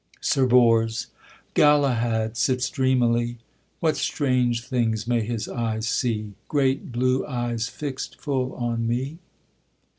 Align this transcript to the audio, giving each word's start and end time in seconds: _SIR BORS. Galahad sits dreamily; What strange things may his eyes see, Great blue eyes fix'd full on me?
_SIR 0.25 0.47
BORS. 0.47 1.07
Galahad 1.53 2.35
sits 2.35 2.71
dreamily; 2.71 3.37
What 3.81 3.95
strange 3.97 4.67
things 4.67 5.05
may 5.05 5.21
his 5.23 5.47
eyes 5.47 5.87
see, 5.87 6.33
Great 6.47 6.91
blue 6.91 7.23
eyes 7.27 7.67
fix'd 7.67 8.15
full 8.15 8.55
on 8.55 8.87
me? 8.87 9.19